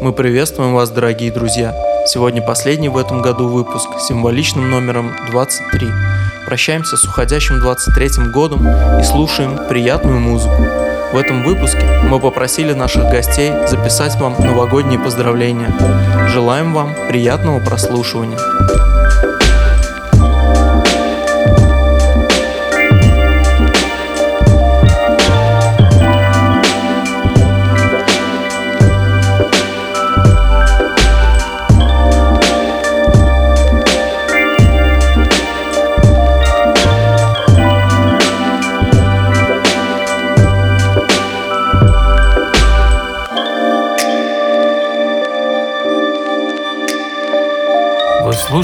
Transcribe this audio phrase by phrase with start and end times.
[0.00, 1.74] Мы приветствуем вас, дорогие друзья.
[2.06, 5.88] Сегодня последний в этом году выпуск с символичным номером 23.
[6.46, 8.64] Прощаемся с уходящим 23 годом
[9.00, 10.62] и слушаем приятную музыку.
[11.12, 15.74] В этом выпуске мы попросили наших гостей записать вам новогодние поздравления.
[16.28, 18.38] Желаем вам приятного прослушивания.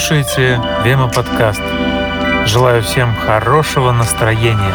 [0.06, 1.62] Слушаете Вема подкаст.
[2.44, 4.74] Желаю всем хорошего настроения.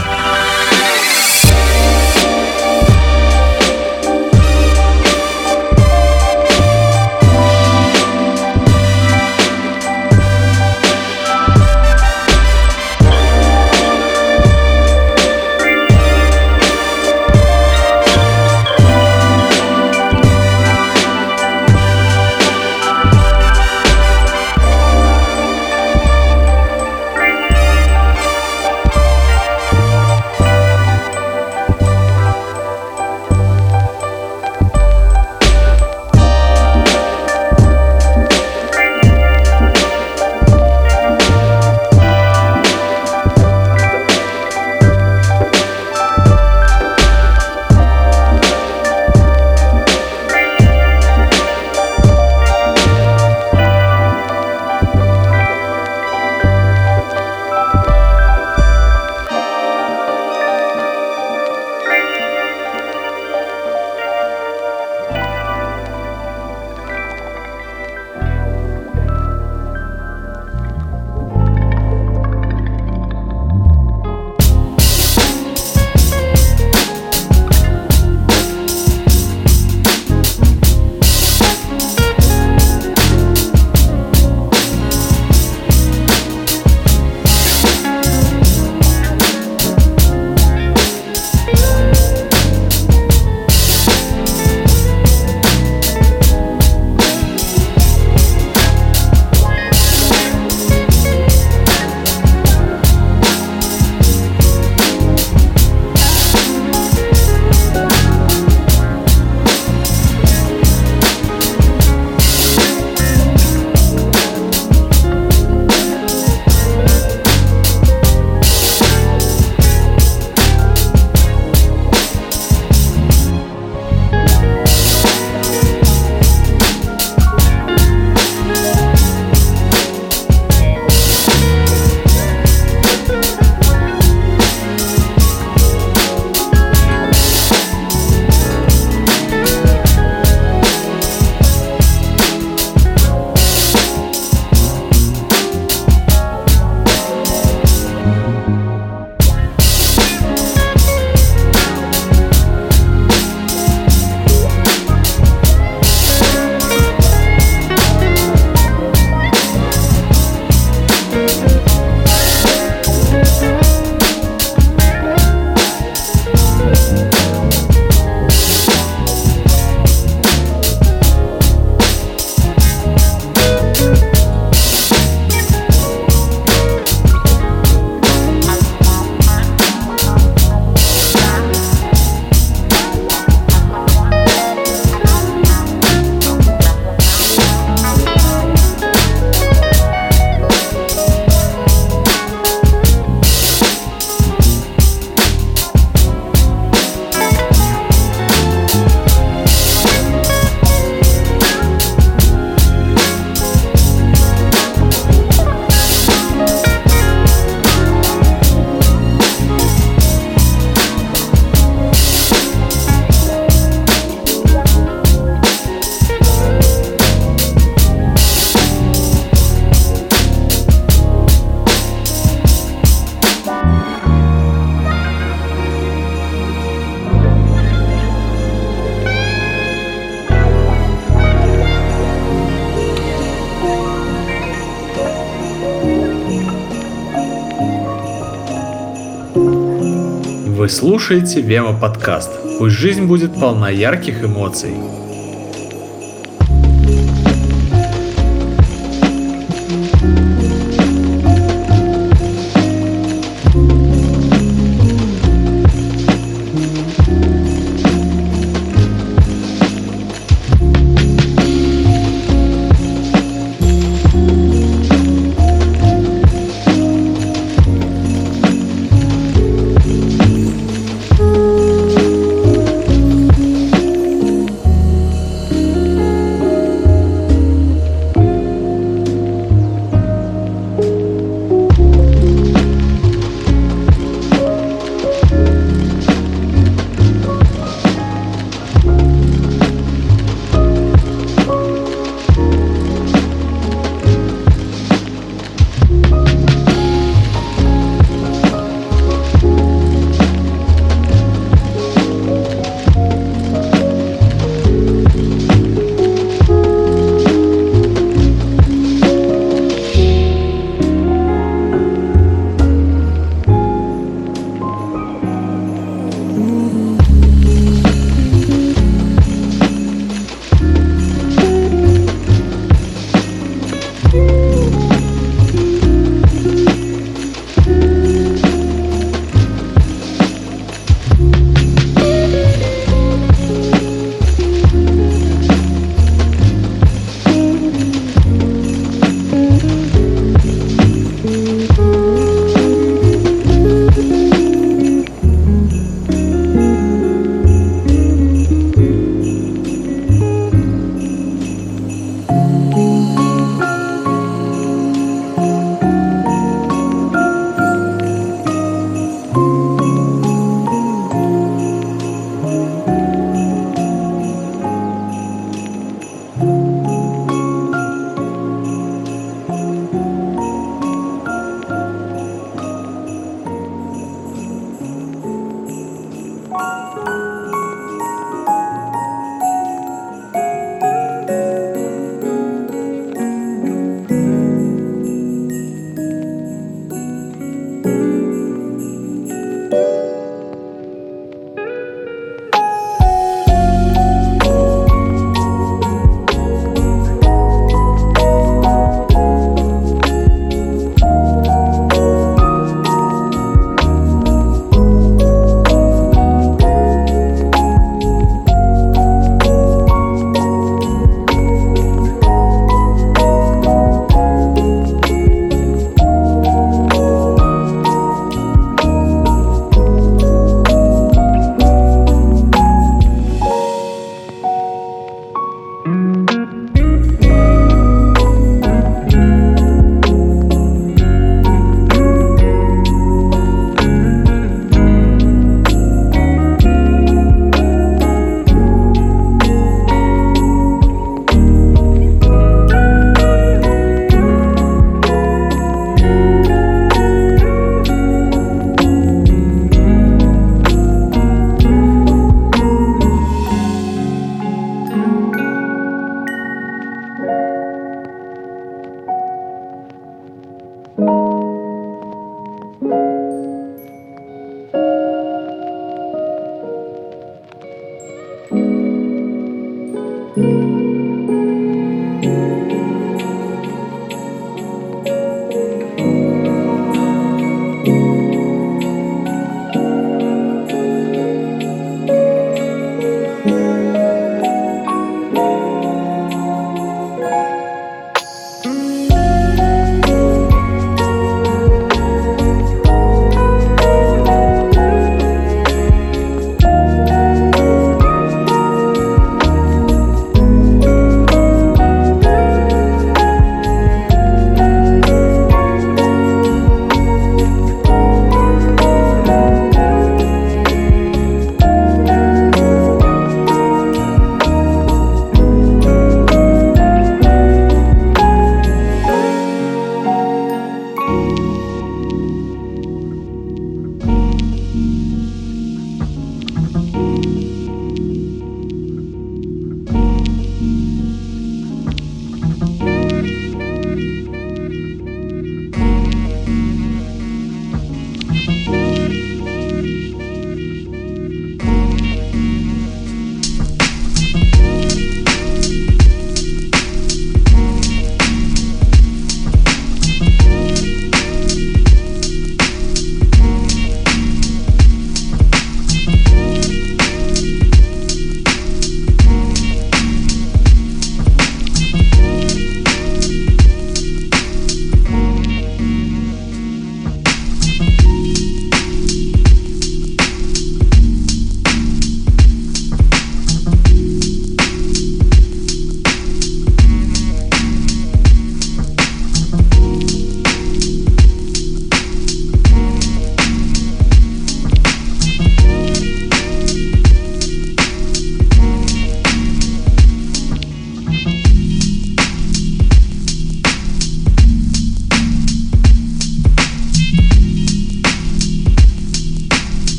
[240.69, 242.29] Вы слушаете Вема подкаст.
[242.59, 244.69] Пусть жизнь будет полна ярких эмоций.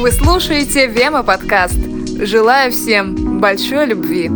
[0.00, 1.76] Вы слушаете Вема подкаст.
[2.18, 4.30] Желаю всем большой любви.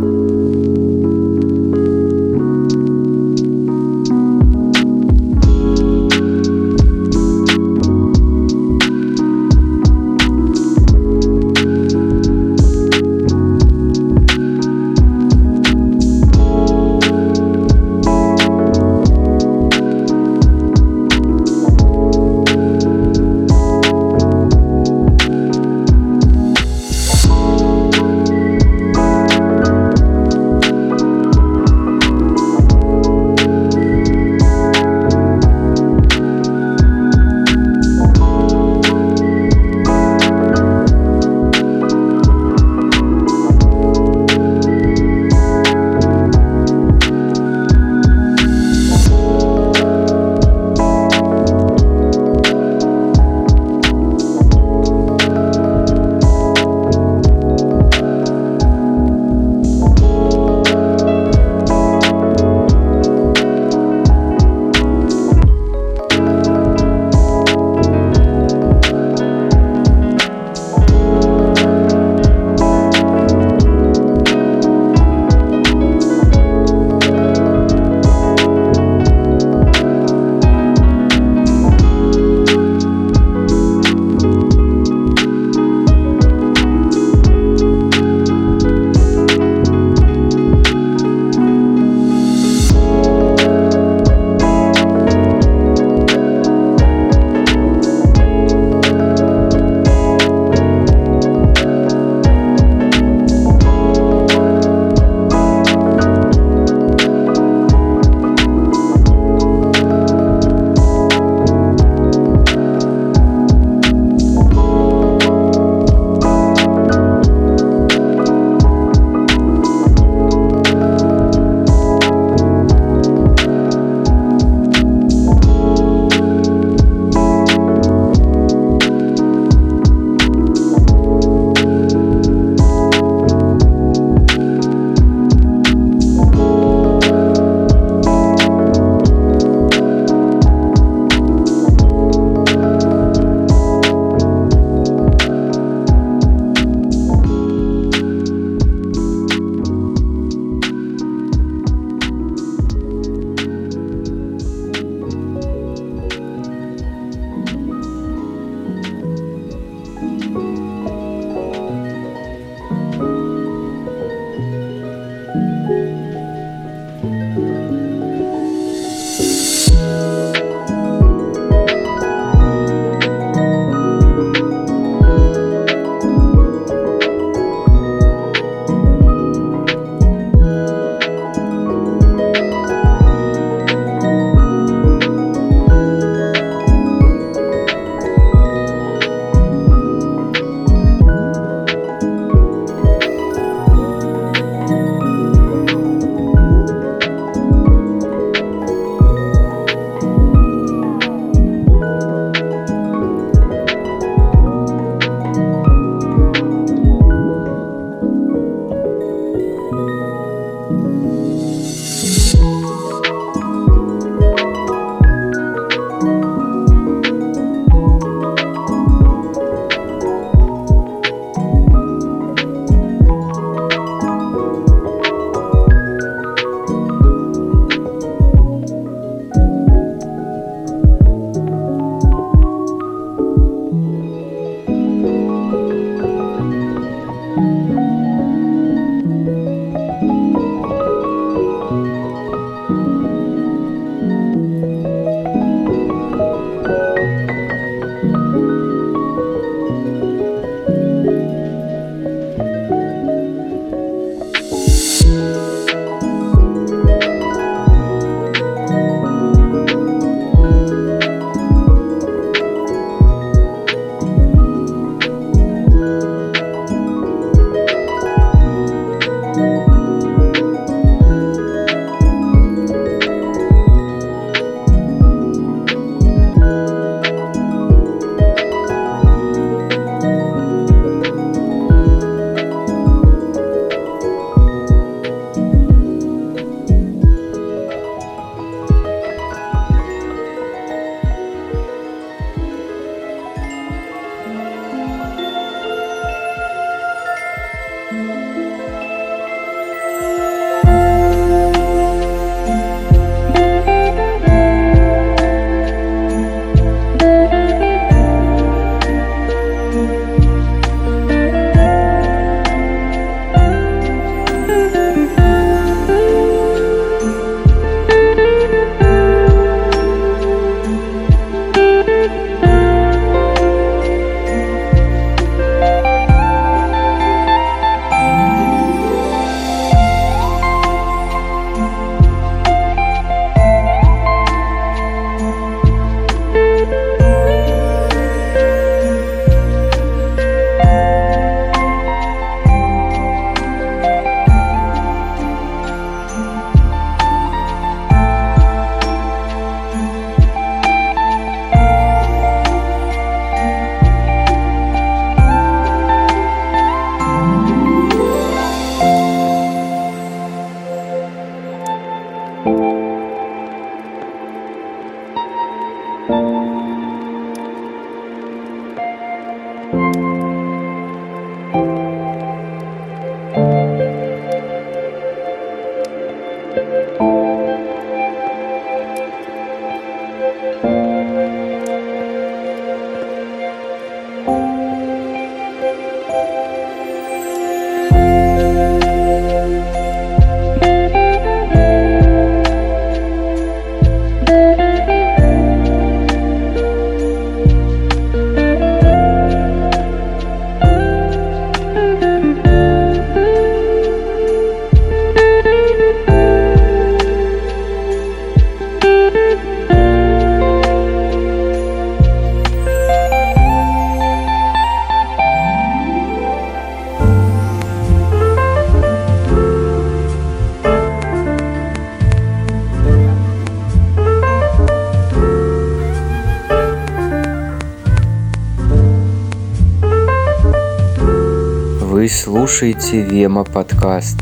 [432.55, 434.15] Слушаете Вема подкаст.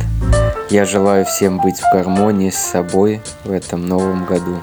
[0.71, 4.59] Я желаю всем быть в гармонии с собой в этом новом году.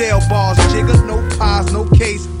[0.00, 1.09] Jail bars, jigger,
[2.00, 2.39] case.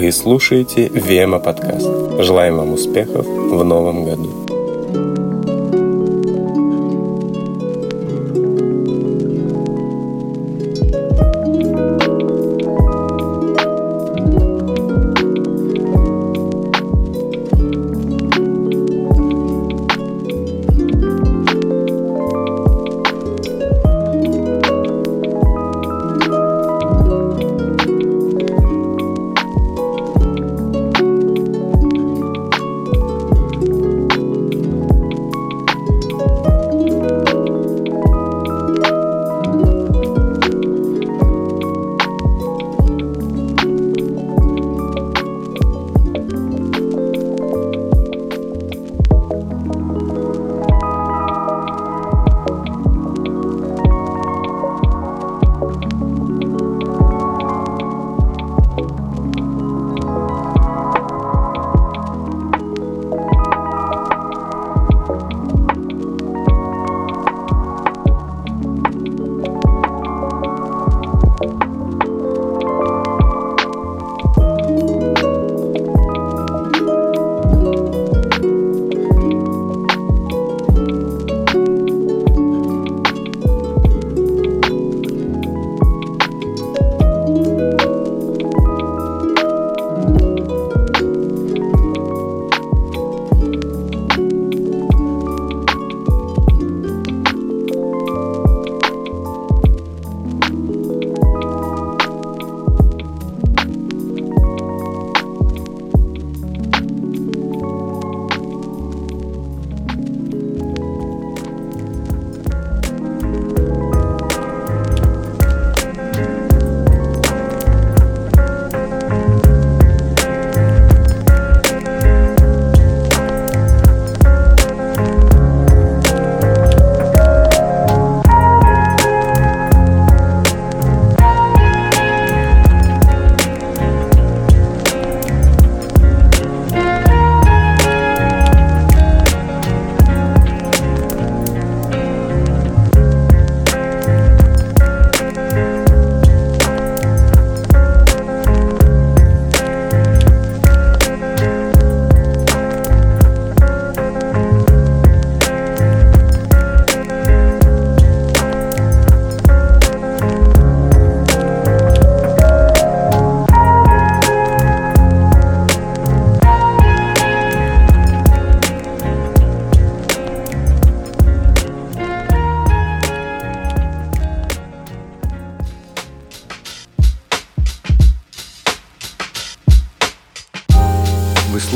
[0.00, 1.90] Вы слушаете Вема подкаст.
[2.20, 4.27] Желаем вам успехов в новом году.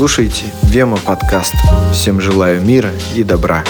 [0.03, 1.55] Слушаете Вема подкаст.
[1.93, 3.63] Всем желаю мира и добра.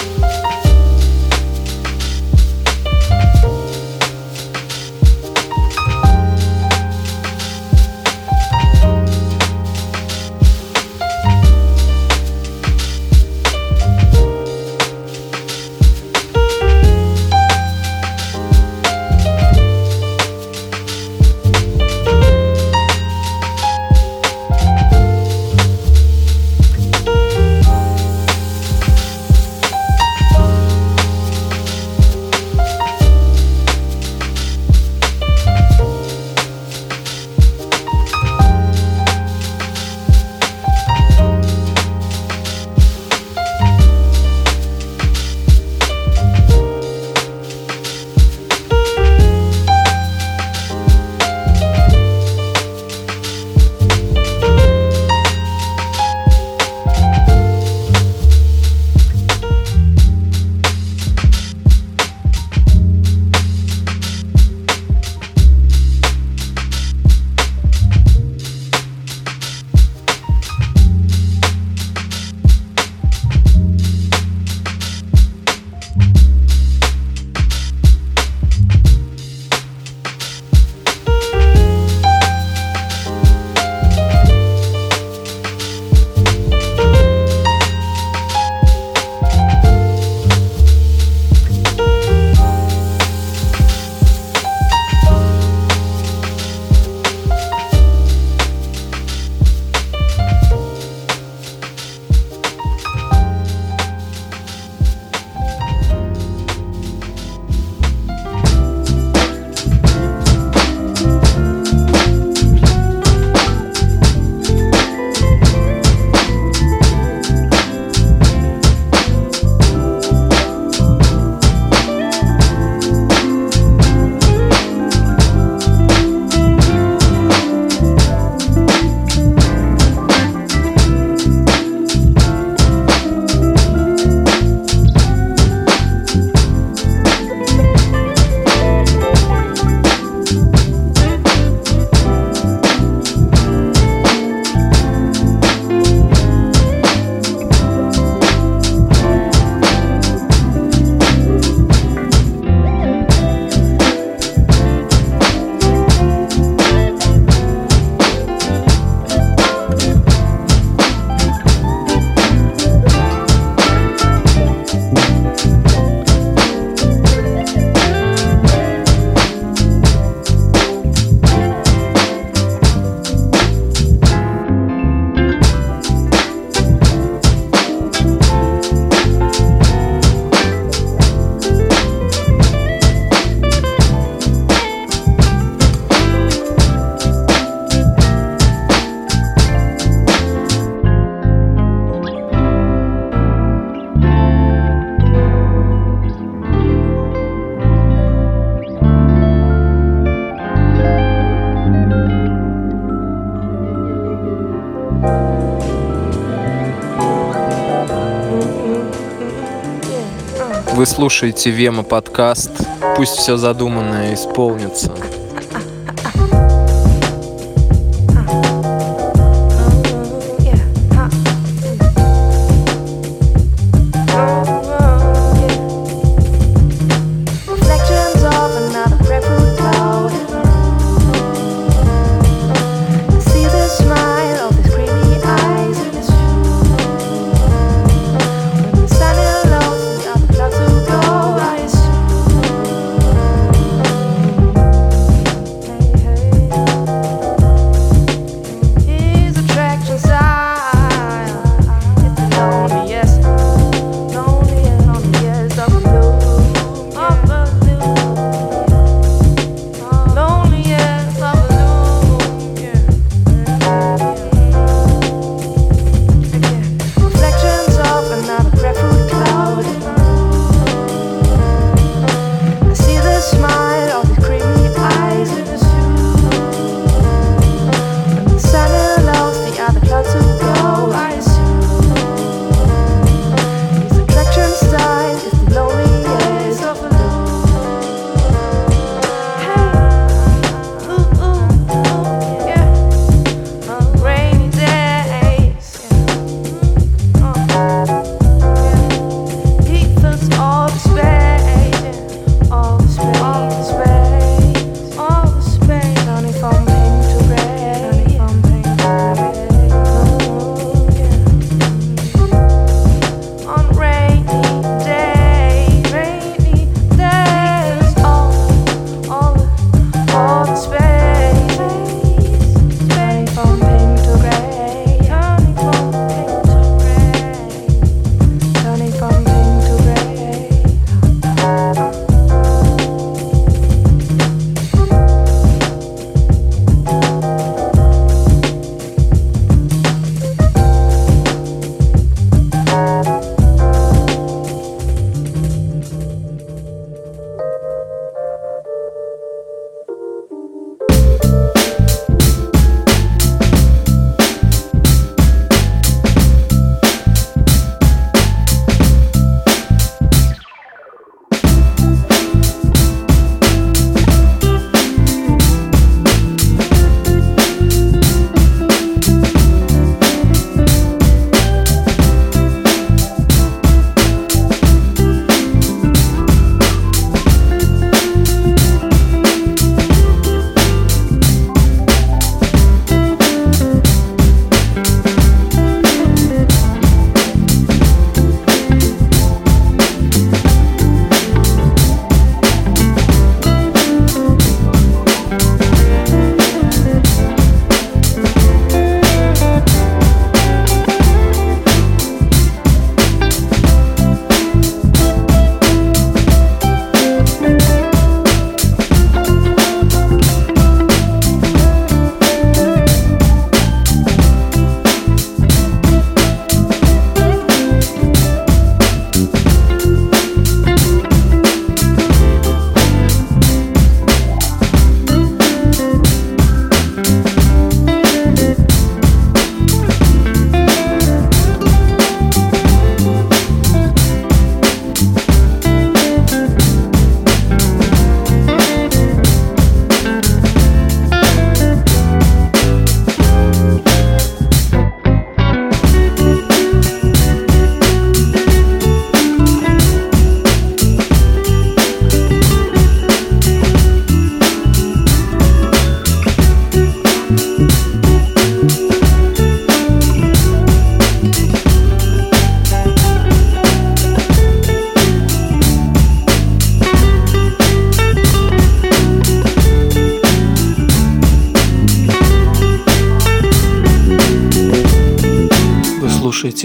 [211.04, 212.50] слушаете Вема подкаст.
[212.96, 214.96] Пусть все задуманное исполнится.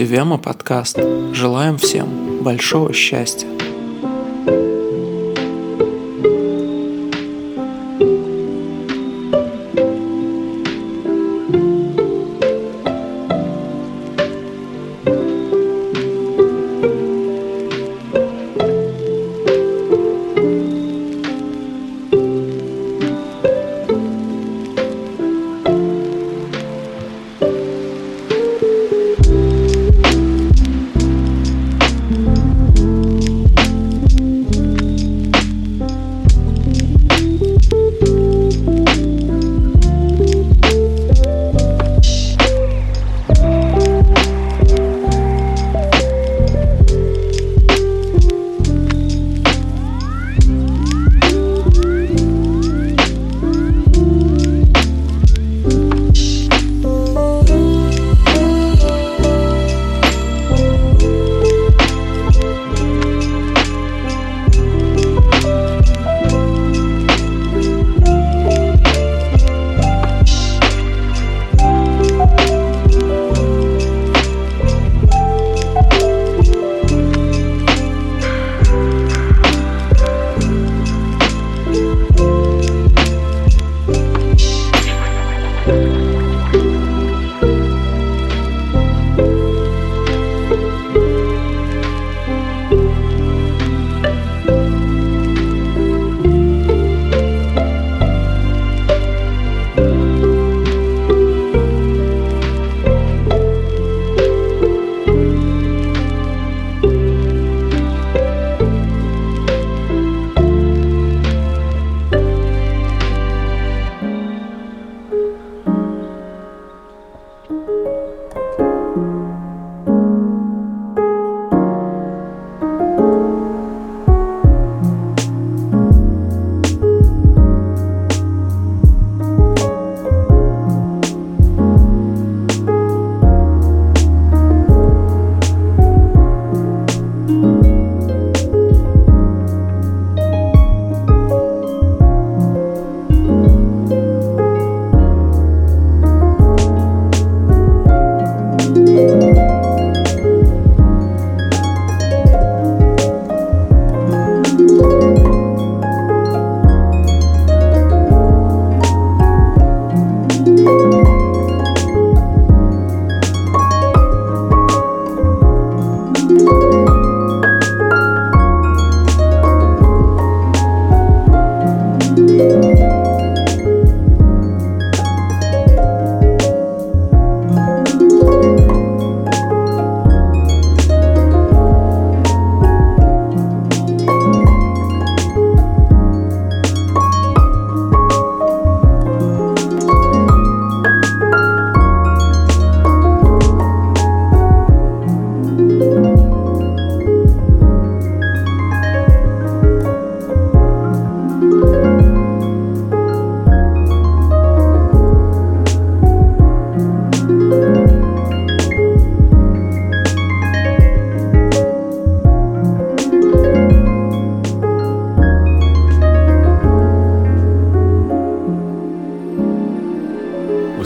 [0.00, 0.98] слушаете Вема подкаст.
[1.32, 3.59] Желаем всем большого счастья.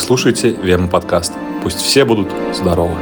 [0.05, 1.33] Слушаете Вема подкаст.
[1.63, 2.95] Пусть все будут здоровы.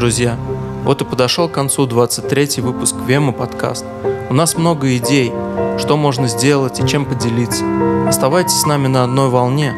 [0.00, 0.38] Друзья,
[0.82, 3.84] вот и подошел к концу 23 выпуск Вема подкаст.
[4.30, 5.30] У нас много идей,
[5.78, 7.64] что можно сделать и чем поделиться.
[8.08, 9.74] Оставайтесь с нами на одной волне.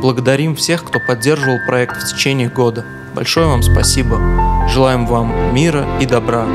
[0.00, 2.84] Благодарим всех, кто поддерживал проект в течение года.
[3.12, 4.20] Большое вам спасибо.
[4.68, 6.46] Желаем вам мира и добра.